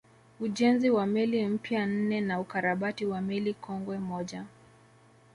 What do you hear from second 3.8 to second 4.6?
moja